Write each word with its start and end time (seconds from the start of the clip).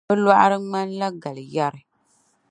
Bɛ 0.07 0.13
lɔɣiri 0.25 0.57
ŋmanila 0.63 1.07
gbal’ 1.21 1.37
yari. 1.53 1.81